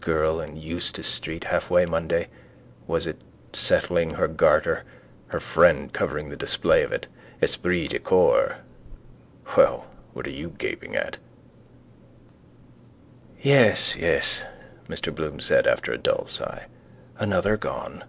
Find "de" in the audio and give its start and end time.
7.86-8.00